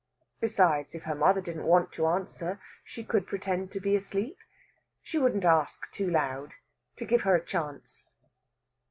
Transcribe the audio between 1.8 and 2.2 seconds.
to